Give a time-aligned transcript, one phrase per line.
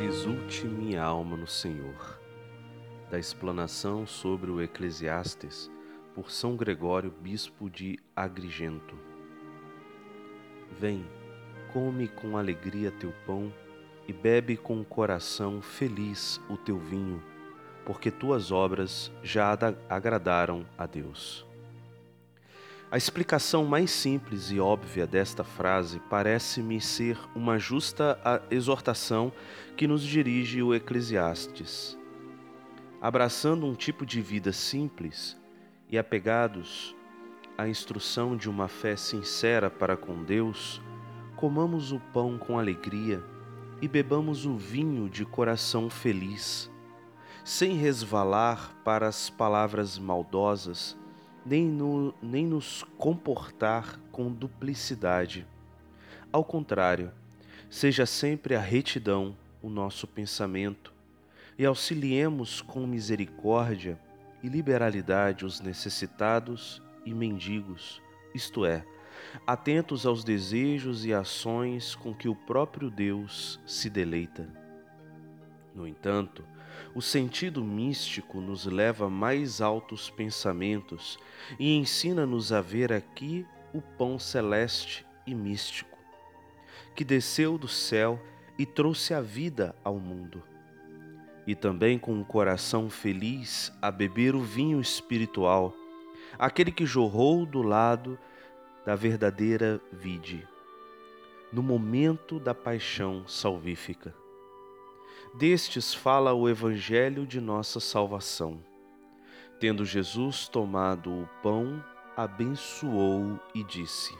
[0.00, 2.20] Exulte minha alma no Senhor.
[3.10, 5.68] Da explanação sobre o Eclesiastes
[6.14, 8.94] por São Gregório, bispo de Agrigento.
[10.78, 11.04] Vem,
[11.72, 13.52] come com alegria teu pão
[14.06, 17.20] e bebe com o coração feliz o teu vinho,
[17.84, 19.52] porque tuas obras já
[19.88, 21.47] agradaram a Deus.
[22.90, 28.18] A explicação mais simples e óbvia desta frase parece-me ser uma justa
[28.50, 29.30] exortação
[29.76, 31.98] que nos dirige o Eclesiastes.
[32.98, 35.36] Abraçando um tipo de vida simples
[35.90, 36.96] e apegados
[37.58, 40.80] à instrução de uma fé sincera para com Deus,
[41.36, 43.22] comamos o pão com alegria
[43.82, 46.70] e bebamos o vinho de coração feliz,
[47.44, 50.96] sem resvalar para as palavras maldosas
[51.44, 55.46] nem, no, nem nos comportar com duplicidade.
[56.32, 57.10] Ao contrário,
[57.70, 60.92] seja sempre a retidão o nosso pensamento
[61.58, 63.98] e auxiliemos com misericórdia
[64.42, 68.00] e liberalidade os necessitados e mendigos,
[68.34, 68.84] isto é,
[69.46, 74.48] atentos aos desejos e ações com que o próprio Deus se deleita.
[75.74, 76.44] No entanto,
[76.94, 81.18] o sentido místico nos leva a mais altos pensamentos
[81.58, 85.98] e ensina-nos a ver aqui o pão celeste e místico,
[86.94, 88.20] que desceu do céu
[88.58, 90.42] e trouxe a vida ao mundo.
[91.46, 95.74] E também com um coração feliz a beber o vinho espiritual,
[96.38, 98.18] aquele que jorrou do lado
[98.84, 100.46] da verdadeira vide,
[101.52, 104.14] no momento da paixão salvífica.
[105.34, 108.62] Destes fala o Evangelho de nossa salvação.
[109.60, 111.84] Tendo Jesus tomado o pão,
[112.16, 114.16] abençoou e disse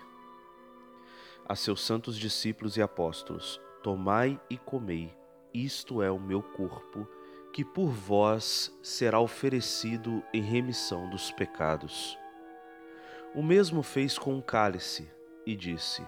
[1.48, 5.12] a seus santos discípulos e apóstolos: Tomai e comei,
[5.52, 7.08] isto é o meu corpo,
[7.52, 12.18] que por vós será oferecido em remissão dos pecados.
[13.34, 15.10] O mesmo fez com o cálice
[15.46, 16.06] e disse: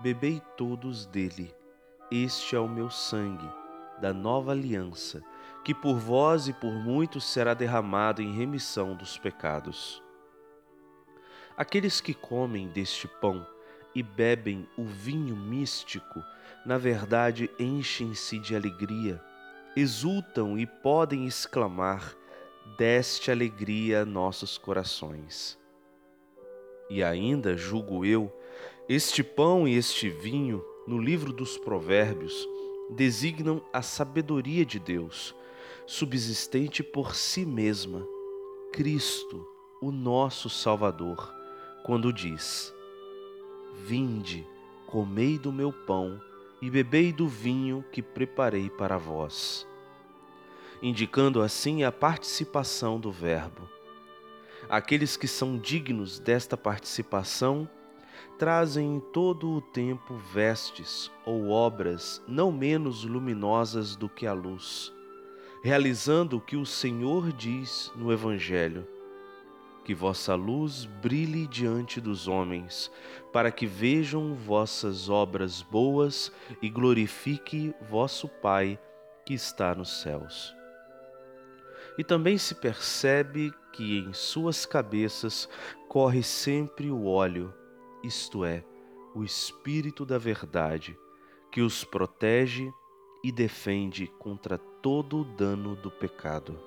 [0.00, 1.54] Bebei todos dele,
[2.10, 3.57] este é o meu sangue
[4.00, 5.22] da nova aliança,
[5.64, 10.02] que por vós e por muitos será derramado em remissão dos pecados.
[11.56, 13.46] Aqueles que comem deste pão
[13.94, 16.22] e bebem o vinho místico,
[16.64, 19.20] na verdade enchem-se de alegria,
[19.74, 22.14] exultam e podem exclamar:
[22.76, 25.58] Deste alegria a nossos corações.
[26.88, 28.32] E ainda, julgo eu,
[28.88, 32.48] este pão e este vinho, no livro dos Provérbios,
[32.90, 35.34] designam a sabedoria de Deus,
[35.86, 38.06] subsistente por si mesma,
[38.72, 39.46] Cristo,
[39.80, 41.32] o nosso Salvador,
[41.84, 42.74] quando diz:
[43.84, 44.46] Vinde,
[44.86, 46.20] comei do meu pão
[46.60, 49.66] e bebei do vinho que preparei para vós,
[50.82, 53.68] indicando assim a participação do Verbo.
[54.68, 57.68] Aqueles que são dignos desta participação
[58.38, 64.92] trazem em todo o tempo vestes ou obras não menos luminosas do que a luz,
[65.62, 68.86] realizando o que o Senhor diz no Evangelho:
[69.88, 72.90] que vossa luz brilhe diante dos homens,
[73.32, 76.30] para que vejam vossas obras boas
[76.60, 78.78] e glorifique vosso Pai
[79.24, 80.54] que está nos céus.
[81.96, 85.48] E também se percebe que em suas cabeças
[85.88, 87.54] corre sempre o óleo
[88.02, 88.64] isto é,
[89.14, 90.98] o Espírito da Verdade,
[91.50, 92.72] que os protege
[93.22, 96.58] e defende contra todo o dano do pecado.